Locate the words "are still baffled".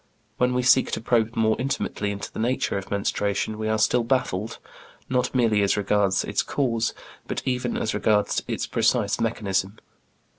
3.69-4.57